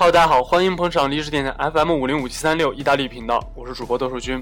[0.00, 4.40] Hello，大家好，欢迎捧场历史电台 FM 五零五七三六意大利频道，我是主播豆树君。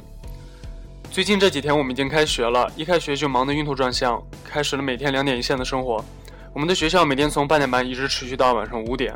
[1.10, 6.04] 最近这几天我们已经开学了，一开学就忙得晕头转向，开始了每天两点一线的生活。
[6.52, 9.14] 我们的学校每天从八点半一直持续到晚上五点。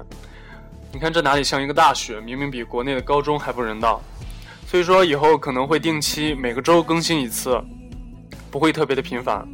[0.90, 4.00] 你看这哪里像一个大学，明明比国内的高中还不人道。
[4.66, 7.62] 所以说以后可能会定期每个周更新一次，
[8.50, 9.46] 不会特别的频繁。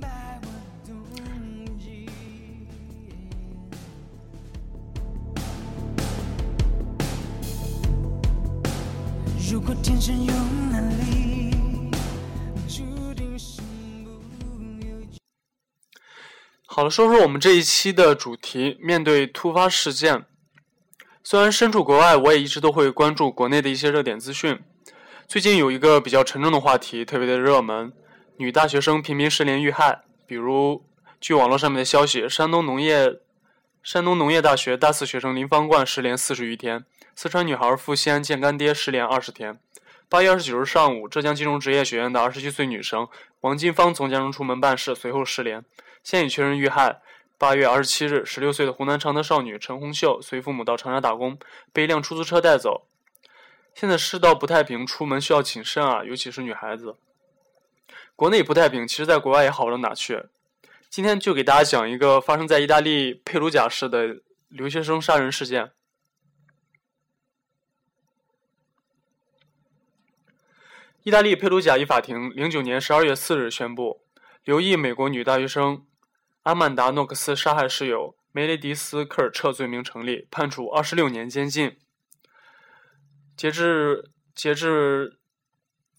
[9.48, 10.32] 如果天生有
[10.72, 11.52] 能力，
[12.68, 13.64] 注定身
[14.04, 15.20] 不由己
[16.66, 18.76] 好了，说说我们这一期的主题。
[18.80, 20.24] 面对突发事件，
[21.22, 24.58] 虽然身处国外，我也一直都会关注国内的一些热点资讯。
[25.28, 27.92] 最近有一个比较沉重的话题，特别的热门：
[28.38, 30.02] 女大学生频频失联遇害。
[30.26, 30.84] 比如，
[31.20, 33.20] 据网络上面的消息，山东农业
[33.80, 36.84] 山东农业大学大四学生林方冠失联四十余天。
[37.18, 39.58] 四川女孩赴西安见干爹失联二十天。
[40.06, 43.08] 八月二十九日上午，浙江金融职业学院的二十七岁女生
[43.40, 45.64] 王金芳从家中出门办事，随后失联，
[46.02, 47.00] 现已确认遇害。
[47.38, 51.38] 八月二十七日，十六岁的湖南常德少女陈红秀随父母到长沙打工，
[51.72, 52.86] 被一辆出租车带走。
[53.74, 56.96] 现在世道不太平，出门需要谨慎啊，尤其是女孩子。
[58.14, 60.24] 国内不太平，其实在国外也好不到哪去。
[60.90, 64.18] 今天就给大家讲一个发生在意大利佩鲁贾市的
[64.48, 65.70] 留学生杀人事件。
[71.06, 74.02] 意大利佩鲁贾一法庭零九年十二月四日宣布，
[74.42, 75.86] 留意美国女大学生
[76.42, 81.76] 阿曼达诺克斯杀害室友梅雷迪斯科尔彻罪名成立，判处二十六年监禁。
[83.36, 85.20] 截至截至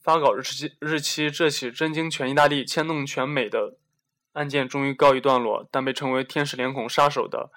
[0.03, 3.77] 发稿日期日期，这起震惊全意大利、牵动全美的
[4.33, 5.65] 案件终于告一段落。
[5.71, 7.49] 但被称为“天使脸孔杀手”的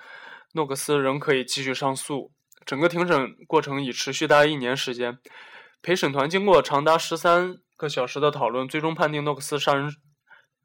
[0.52, 2.30] 诺克斯仍可以继续上诉。
[2.64, 5.18] 整个庭审过程已持续大约一年时间。
[5.82, 9.96] 陪审团经过长达十三个小时的讨论，最终判定诺克斯杀人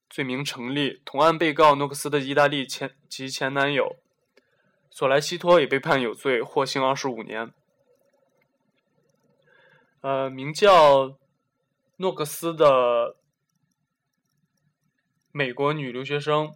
[0.09, 1.01] 罪名成立。
[1.05, 3.95] 同案被告诺克斯的意大利前及前男友
[4.91, 7.53] 索莱西托也被判有罪，获刑二十五年。
[10.01, 11.17] 呃，名叫
[11.97, 13.15] 诺克斯的
[15.31, 16.53] 美国女留学生，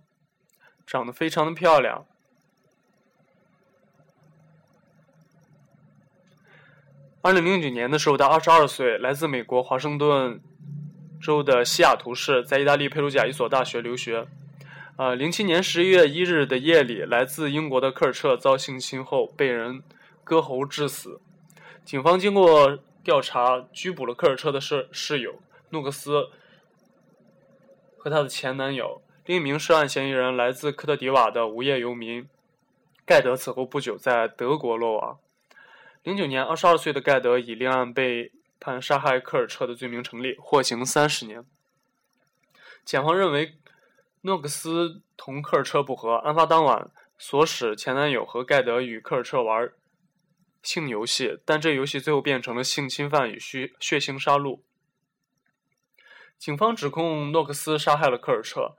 [0.85, 2.05] 长得非常的漂亮。
[7.21, 10.39] 二零零九年的时候，他二十二岁，来自美国华盛顿
[11.21, 14.25] 州的西雅图市，在意大利佩鲁贾一所大学留学。
[14.95, 19.83] 呃，零七年十一月一日的夜里，来自英国的科尔彻遭性侵后被人
[20.23, 21.19] 割喉致死。
[21.83, 25.41] 警方经过调查，拘捕了科尔彻的室室友
[25.71, 26.29] 诺克斯
[27.97, 29.01] 和他的前男友。
[29.25, 32.25] 另一名涉案嫌疑人来自科特迪瓦的无业游民
[33.05, 35.19] 盖德，此后不久在德国落网。
[36.03, 41.45] 零九年，二十二岁的盖德以另案被判杀害科尔彻的罪名成立，获刑三十年。
[42.85, 43.57] 检方认为，
[44.21, 46.89] 诺克斯同科尔彻不和，案发当晚
[47.19, 49.71] 唆使前男友和盖德与科尔彻玩
[50.63, 54.61] 性游戏，但这游戏最后变成了性侵犯与血血腥杀戮。
[56.37, 58.77] 警方指控诺克斯杀害了科尔彻，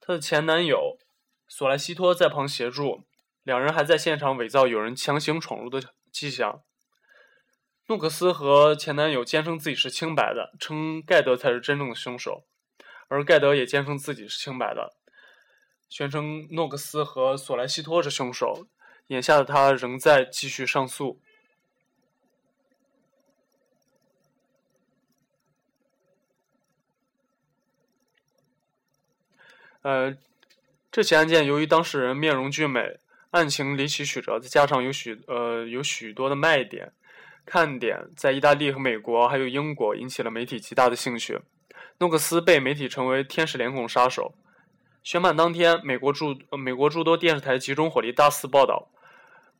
[0.00, 0.98] 他的前男友
[1.46, 3.04] 索莱西托在旁协助。
[3.50, 6.62] 两人还在现场伪造有人强行闯入的迹象。
[7.88, 12.44] 诺克斯和前男友坚称自己是清白的，称盖德才是真正的凶手，
[13.08, 14.94] 而盖德也坚称自己是清白的，
[15.88, 18.68] 宣称诺克斯和索莱西托是凶手。
[19.08, 21.20] 眼下的他仍在继续上诉。
[29.82, 30.16] 呃，
[30.92, 33.00] 这起案件由于当事人面容俊美。
[33.30, 36.92] 案情离奇曲折，再加上有许呃有许多的卖点、
[37.46, 41.38] 看点，在意大利和美国还有英国引起了媒体极大的兴趣。
[41.98, 44.34] 诺克斯被媒体称为“天使脸孔杀手”。
[45.04, 48.88] 宣判当天，美国诸美国诸多电视台集中火力大肆报道，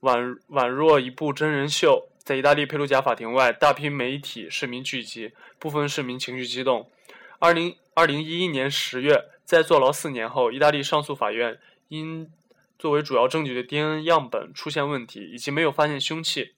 [0.00, 2.08] 宛宛若一部真人秀。
[2.18, 6.90] 在意大利佩鲁贾法庭外，大批媒体市民聚集，部分市民情绪激动。
[7.38, 11.58] 二零二零一一年十月，在坐牢四年后，意大利上诉法院
[11.88, 12.30] 因
[12.80, 16.54] 作为主要证据的 DNA 样本出现问题，以及没有发现凶器，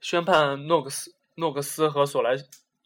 [0.00, 2.34] 宣判诺克斯、诺克斯和索莱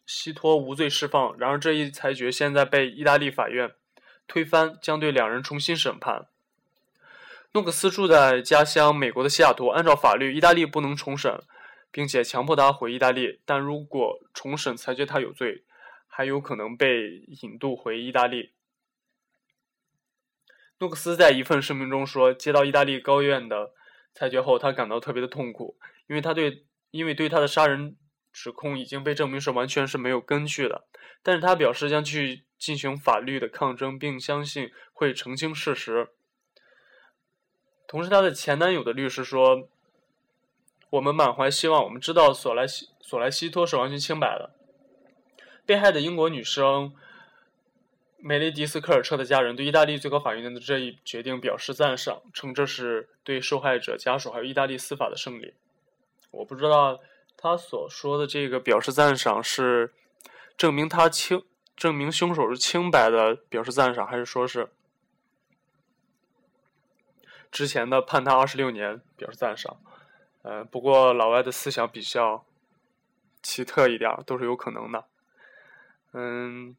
[0.05, 1.35] 西托无罪释放。
[1.39, 3.71] 然而，这一裁决现在被意大利法院
[4.27, 6.27] 推翻，将对两人重新审判。
[7.53, 11.41] 诺克斯住在家乡美国的西雅图，按照法律，意大利不能重审，
[11.89, 13.39] 并且强迫他回意大利。
[13.43, 15.63] 但如果重审裁决他有罪，
[16.07, 18.51] 还有可能被引渡回意大利。
[20.79, 23.71] 诺克斯在一份声明中说：“接到意大利高院的
[24.13, 25.77] 裁决后，他感到特别的痛苦，
[26.07, 27.95] 因为他对因为对他的杀人
[28.31, 30.85] 指控已经被证明是完全是没有根据的。
[31.21, 36.09] 但是他表示将去进行法律的抗争，并相信会澄清事实。
[37.87, 39.69] 同时，他的前男友的律师说
[40.89, 44.53] ：“我们满怀希望，我们知道索莱西索莱西托是完全清白的。”
[45.65, 46.93] 被害的英国女生
[48.25, 55.53] 梅雷迪斯科尔彻的家人对意大利最高法院的这一决定表示赞赏，称这是对受害者家属还有意大利司法的胜利。
[56.31, 57.01] 我不知道
[57.35, 59.93] 他所说的这个表示赞赏是
[60.55, 61.43] 证明他清
[61.75, 64.69] 证明凶手是清白的表示赞赏，还是说是
[67.51, 69.81] 之前的判他二十六年表示赞赏？
[70.43, 72.45] 呃，不过老外的思想比较
[73.41, 75.03] 奇特一点，都是有可能的。
[76.13, 76.77] 嗯，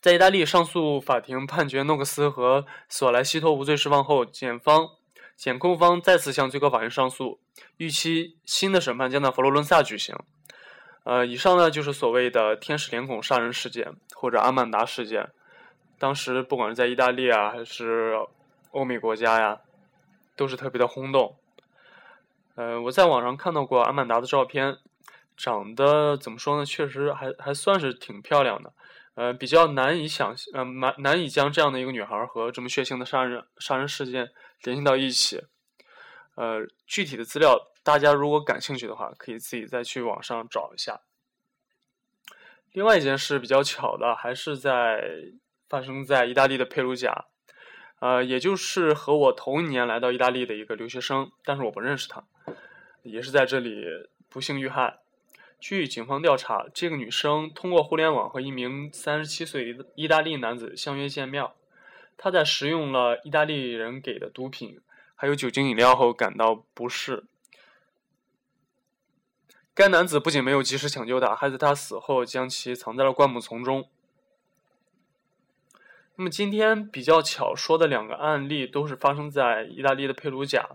[0.00, 4.90] 在意大利上诉法庭判决诺克斯和索莱西托无罪释放后，检方、
[5.36, 7.40] 检控方再次向最高法院上诉，
[7.78, 10.16] 预期新的审判将在佛罗伦萨举行。
[11.04, 15.30] 呃，以上呢就是所谓的“天使脸孔杀人事件”或者阿曼达事件。
[15.98, 18.14] 当时不管是在意大利啊，还是
[18.70, 19.60] 欧美国家呀，
[20.36, 21.36] 都是特别的轰动。
[22.54, 24.78] 呃，我在网上看到过阿曼达的照片。
[25.40, 26.66] 长得怎么说呢？
[26.66, 28.72] 确实还还算是挺漂亮的，
[29.18, 34.30] 呃，比较难以想象，呃，难难以将这样的一个女孩和这么血腥的杀人杀人事件
[34.62, 35.42] 联系到一起。
[36.36, 41.00] 呃，具体的资料大家如果感兴趣的话，可以自己再去网上找一下。
[42.70, 45.02] 另外一件事比较巧的，还是在
[45.68, 47.24] 发生在意大利的佩鲁贾，
[47.98, 52.22] 呃，也就是和我同一年来到意大利的一个留学生，但是我不认识他，
[53.02, 53.84] 也是在这里
[54.28, 55.00] 不幸遇害。
[55.60, 61.44] 据警方调查，这个女生通过互联网和一名三十七岁意大利男子相约见面。
[62.16, 64.80] 她在食用了意大利人给的毒品，
[65.14, 67.24] 还有酒精饮料后感到不适。
[69.74, 73.88] 该男子不仅没有及时抢救她，还在她死后将其藏在了灌木丛中。
[76.16, 80.70] 那么今天比较巧说的两个案例都是发生在意大利的佩鲁贾。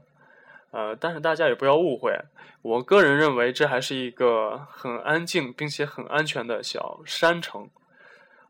[0.74, 2.18] 呃，但是大家也不要误会，
[2.64, 7.70] 我个人认为这还是一个很安静并且很安全的小山城，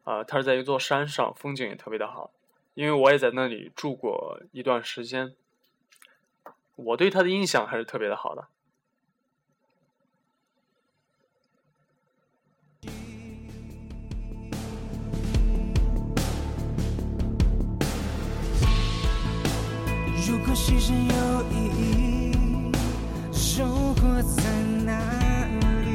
[0.06, 2.32] 啊，它是在一座山上，风景也特别的好，
[2.76, 5.34] 因为我也在那里住过一段时间，
[6.78, 8.48] 我对它的印象还是特别的好的。
[20.26, 22.03] 如果牺牲有意义。
[24.16, 24.44] 我在
[24.86, 24.94] 哪
[25.82, 25.90] 里？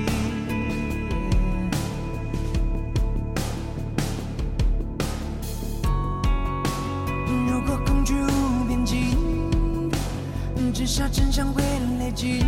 [7.47, 9.17] 如果恐惧无边际，
[10.75, 11.63] 至少真相会
[12.01, 12.43] 累积。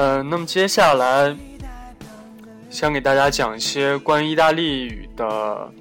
[0.00, 1.36] 嗯，那么接下来
[2.70, 5.72] 想给大家讲一些关于意大利语的，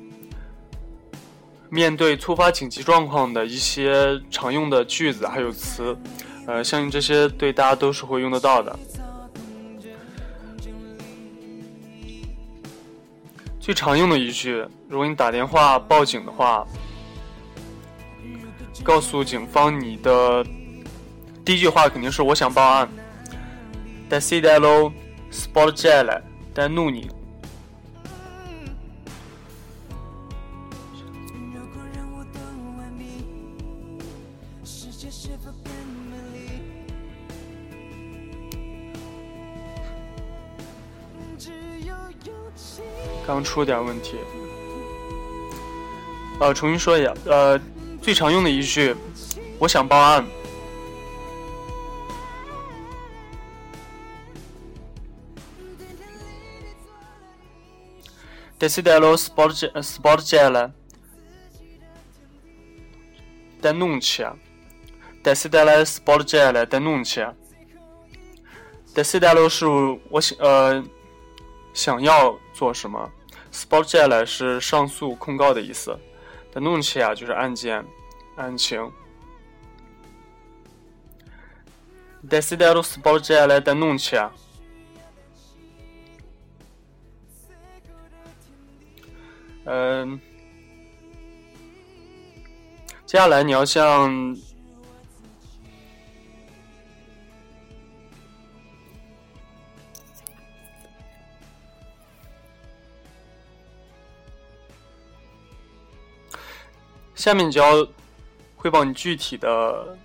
[1.70, 5.96] 面对突发紧急状况的一些常用的句子还有词，
[6.48, 8.80] 呃，相信这些对大家都是会用得到的。
[13.60, 16.66] 最常用的一句，如果你打电话报警的话，
[18.84, 20.44] 告诉警方你的
[21.46, 22.90] 第一句话肯定是“我想报案”。
[24.10, 24.94] Desidero
[25.30, 26.24] sporgere
[26.54, 27.10] da nuni。
[43.26, 44.16] 刚出点问题，
[46.40, 47.60] 呃，重新说一下，呃，
[48.02, 48.96] 最常用的一句，
[49.60, 50.26] 我想报案。
[58.60, 60.74] Desidero sporgere
[63.62, 64.36] denuncia.
[65.24, 67.36] Desidero sporgere denuncia.
[68.98, 69.68] desiderio 是
[70.10, 70.84] 我想呃
[71.72, 73.12] 想要做什么
[73.54, 75.96] ，sporgere 是上诉控告的意思
[76.52, 77.86] ，denuncia 就是案件
[78.38, 78.92] 案情。
[82.28, 84.32] desiderio sporgere denuncia。
[89.70, 90.18] 嗯，
[93.06, 94.34] 接下来你要向
[107.14, 107.86] 下面就要
[108.56, 109.98] 汇报你具体的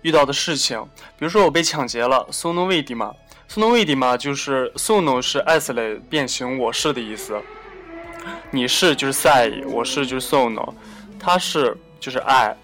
[0.00, 0.82] 遇到的事情，
[1.18, 7.38] 比如说我被抢劫了，sono vittima，sono vittima 就是 sono 是 essere 变形我是的意思。
[8.50, 10.72] 你是就是 say，我是就是 sono，
[11.18, 12.56] 他是就是爱。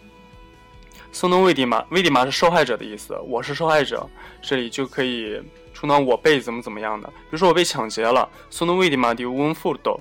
[1.12, 4.08] sono vittima vittima 是受害者的意思，我是受害者，
[4.40, 5.42] 这里就可以
[5.74, 7.08] 充当我被怎么怎么样的。
[7.08, 9.98] 比如说我被抢劫了，sono vittima di un furto。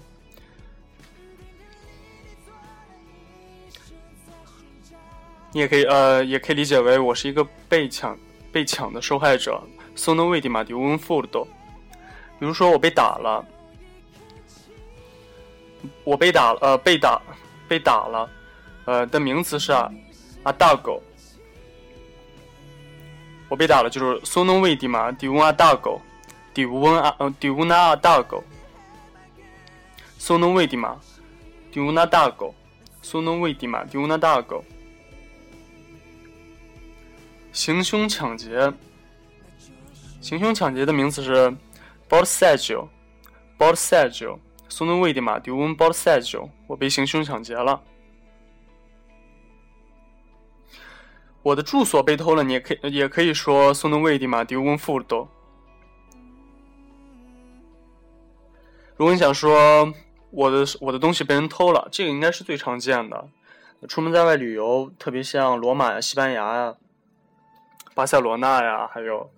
[5.51, 8.15] 你也可以呃，也可以理解为我是一个被抢
[8.51, 9.59] 被抢的受害者
[9.97, 11.47] ，sono vittima di un furto。
[12.39, 13.43] 比如说我被打了。
[16.03, 17.21] 我被打了，呃，被打，
[17.67, 18.29] 被打了，
[18.85, 19.91] 呃，的名词是啊，
[20.43, 21.01] 啊，大狗。
[23.49, 26.01] 我被打了，就是 sono vittima di una dago,
[26.53, 28.43] di una, di una dago.
[30.19, 30.99] sono vittima
[31.71, 32.53] di una dago,
[33.01, 34.63] sono vittima di una dago.
[37.53, 38.71] 行凶抢劫，
[40.21, 41.55] 行凶抢劫的名词是
[42.09, 42.89] borsaggio,
[43.57, 44.37] borsaggio。
[44.69, 47.81] Sono vittima di un borsaggio，我被行凶抢劫了。
[51.41, 55.27] 我的住所被偷了，你也可以也可以说 sono vittima di un furto。
[58.95, 59.93] 如果你想说
[60.29, 63.29] 我的我的东西被人偷了，这个应该是最常见的。
[63.87, 66.75] 出门在外旅游，特别像罗马呀、西班牙呀、
[67.95, 69.31] 巴塞罗那呀，还有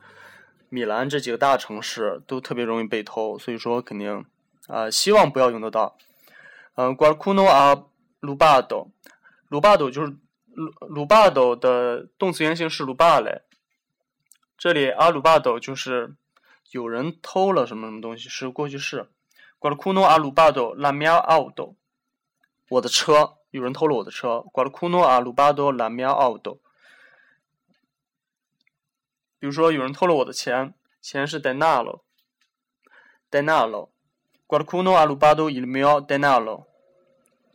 [0.70, 4.26] 米兰这几个大城市，都特别容易被偷，所以说肯定。
[4.68, 5.98] 啊，希望不要用得到。
[6.76, 7.84] 嗯，qualcuno a
[8.22, 10.18] rubado，rubado 就是
[10.80, 13.42] rubado 的动词原形是 rubare。
[14.58, 16.16] 这里 a rubado 就是
[16.72, 19.10] 有人偷了什么什么东西，是过去式。
[19.60, 21.76] qualcuno a rubado la mia auto，
[22.70, 24.44] 我的车，有人偷了我的车。
[24.54, 26.58] qualcuno a rubado la mia auto。
[29.38, 33.90] 比如说，有人偷了我的钱，钱是 denaro，denaro。
[34.52, 36.68] Qualcuno ha rubato il mio denaro.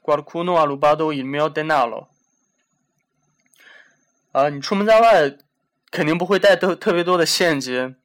[0.00, 2.08] Qualcuno ha rubato il mio denaro.
[4.32, 5.36] 啊，你出门在外
[5.90, 7.96] 肯定不会带特特别多的现金，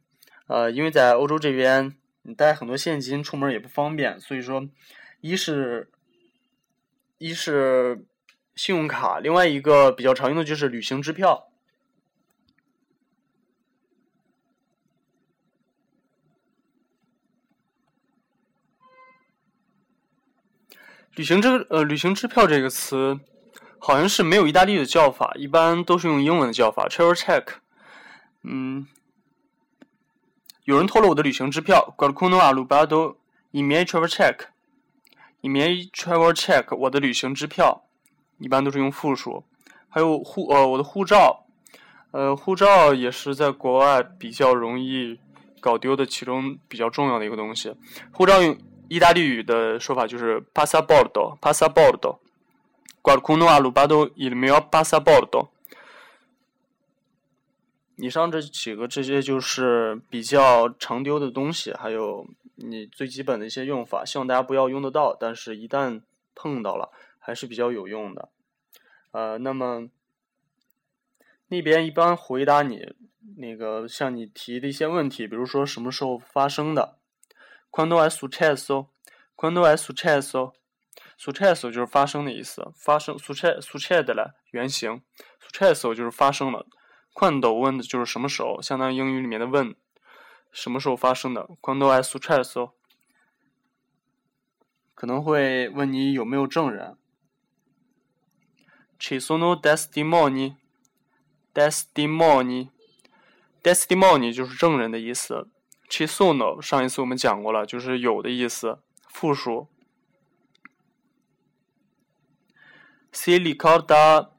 [0.47, 4.67] 呃，因为在欧洲这边你带很多现金出门也不方便，所以说，
[5.21, 5.89] 一是，
[7.17, 8.05] 一是
[8.57, 11.50] 信用卡，另外一个比较常用的就是旅行支票。
[21.15, 23.19] 旅行支呃，旅行支票这个词
[23.79, 27.43] 好像是没有意大利的叫法，一般都是用英文的叫法，travel check。
[28.43, 28.87] 嗯，
[30.63, 33.17] 有人偷了我的旅行支票，qualcuno ha rubato
[33.51, 34.45] il mio travel check。
[35.41, 37.83] il mio travel check，我的旅行支票，
[38.37, 39.43] 一般都是用复数。
[39.89, 41.45] 还有护呃，我的护照，
[42.11, 45.19] 呃，护照也是在国外比较容易
[45.59, 47.75] 搞丢的其中比较重要的一个东西。
[48.13, 48.57] 护照用。
[48.91, 52.19] 意大利语的说法就是 passaporto，passaporto。
[53.01, 55.47] qualcuno ha rubato il mio passaporto。
[57.95, 66.01] 以上这几个这些就是比较常丢的东西，还有你最基本的一些用法，希望大家不要用得到，但是一旦
[66.35, 68.27] 碰到了，还是比较有用的。
[69.11, 69.87] 呃，那么
[71.47, 72.93] 那边一般回答你
[73.37, 76.97] 那个向你提的一些问题，比如说什么时候发生的。
[77.71, 78.89] Quando è successo?
[79.33, 80.53] Quando è successo?
[81.17, 85.01] Successo 就是发生的意思，发生 success succede 了原型
[85.39, 86.67] ，successo 就是发生了。
[87.13, 89.75] Quando 问的就是什么时候，相当于英语里面的问，
[90.51, 91.47] 什么时候发生的。
[91.61, 92.71] Quando è successo？
[94.93, 96.97] 可能会问你有没有证人。
[98.99, 100.57] Ci sono testimoni?
[101.53, 102.69] Testimoni?
[103.63, 105.47] Testimoni 就是证人的意思。
[105.91, 108.79] Ci sono，上一次我们讲过了，就是有的意思，
[109.09, 109.67] 复数。
[113.11, 114.29] Si ricorda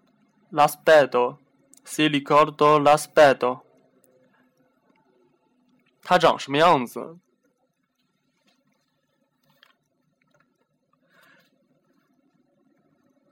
[0.50, 1.36] l'aspetto?
[1.84, 3.60] Si ricorda l'aspetto?
[6.02, 7.18] 它长什么样子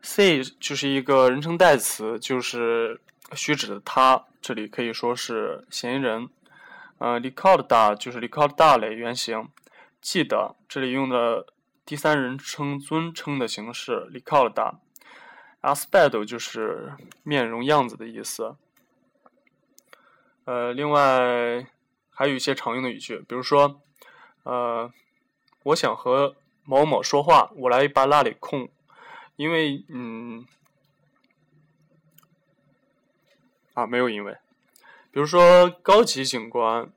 [0.02, 3.00] ？C 就是一个人称代词，就是
[3.32, 6.28] 虚指的他，这里可以说是嫌疑人。
[7.00, 9.48] 呃，ricorda 就是 ricorda 类原型，
[10.02, 11.46] 记得这里用的
[11.86, 14.74] 第三人称尊称的形式 ricorda。
[15.62, 16.92] aspetto 就是
[17.22, 18.56] 面容样子的意思。
[20.44, 21.66] 呃，另外
[22.10, 23.80] 还有一些常用的语句，比如说，
[24.42, 24.92] 呃，
[25.64, 28.68] 我想和某某说话，我来把那里空，
[29.36, 30.46] 因为嗯，
[33.72, 34.36] 啊，没有因为。
[35.12, 36.92] 比如说，高级警官，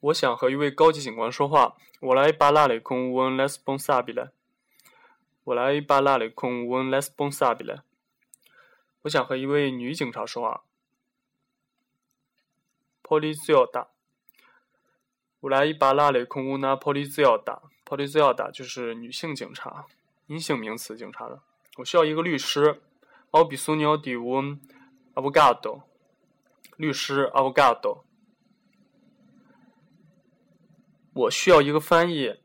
[0.00, 4.30] 我想和一位高级警官说话，我来把那里空问 responsabile。
[5.44, 7.82] 我来把那里空问 responsabile。
[9.02, 10.64] 我想和一位女警察说话。
[13.02, 13.86] polizio da，。
[15.40, 17.60] 我来把那里空问那 poliziotta。
[17.84, 19.86] poliziotta 就是女性警察，
[20.26, 21.40] 阴性名词，警察的。
[21.76, 22.82] 我需要一个律师。
[23.34, 24.58] Ho bisogno di un
[25.14, 25.84] avvocato。
[26.76, 28.04] 律师 avvocato。
[31.14, 32.38] 我需要一个翻译。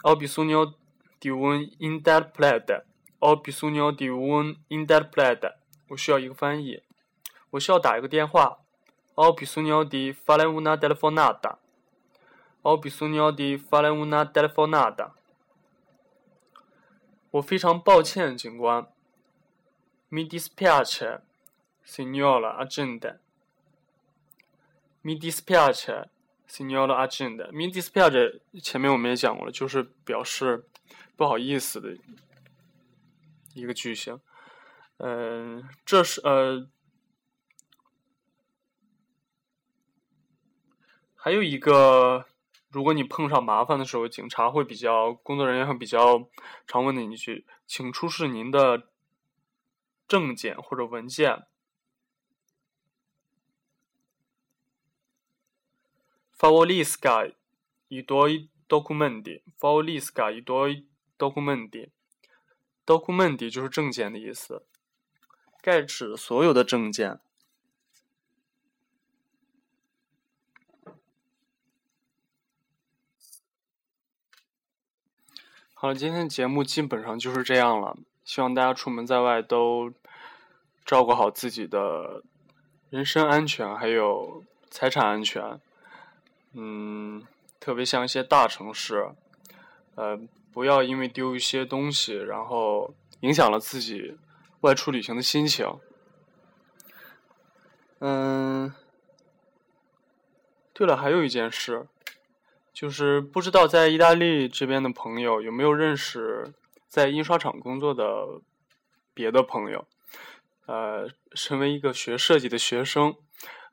[0.00, 0.74] ho bisogno
[1.20, 2.86] di un interprete。
[3.18, 5.58] ho bisogno di un interprete。
[5.88, 6.82] 我需要一个翻译。
[7.50, 8.60] 我需要打一个电话。
[9.16, 11.58] ho bisogno di fare una telefonata。
[12.62, 15.17] ho bisogno di fare una telefonata。
[17.32, 18.86] 我非常抱歉，警官。
[20.10, 21.20] Mi dispiace,
[21.84, 23.18] signora agente.
[25.02, 26.08] Mi dispiace,
[26.46, 27.50] signora agente.
[27.52, 30.64] Mi dispiace 前面我们也讲过了，就是表示
[31.16, 31.96] 不好意思的
[33.52, 34.18] 一个句型。
[34.96, 36.66] 嗯，这是呃，
[41.14, 42.24] 还有一个。
[42.70, 46.28] 如果你碰上麻烦的时候，警察会比较，工作人员会比较
[46.66, 48.90] 常问的一句：“请出示您的
[50.06, 51.46] 证件或者文件。”
[56.38, 57.34] Favorisca
[57.88, 59.42] i tuoi documenti.
[59.58, 60.86] Favorisca i tuoi
[61.18, 61.90] documenti.
[62.86, 64.66] Documenti 就是证件的意思，
[65.60, 67.20] 盖指所有的证件。
[75.80, 77.96] 好了，今天节目基本上就是这样了。
[78.24, 79.92] 希望大家出门在外都
[80.84, 82.24] 照顾好自己的
[82.90, 85.60] 人身安全，还有财产安全。
[86.54, 87.24] 嗯，
[87.60, 89.08] 特别像一些大城市，
[89.94, 90.18] 呃，
[90.52, 94.18] 不要因为丢一些东西，然后影响了自己
[94.62, 95.64] 外出旅行的心情。
[98.00, 98.74] 嗯，
[100.72, 101.86] 对了，还有一件事。
[102.78, 106.54] 就是不知道在意大利这边的朋友有没有认识
[106.86, 108.40] 在印刷厂工作的
[109.12, 109.84] 别的朋友？
[110.66, 113.16] 呃，身为一个学设计的学生，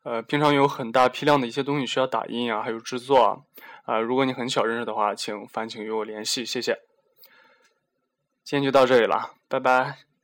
[0.01, 3.37] 呃，平常有很大批量的一些东西需要打印啊，还有制作啊。
[3.83, 6.79] 啊，如果你很巧认识的话，请烦请与我联系，谢谢。
[8.43, 10.14] 今天就到这里了，拜拜。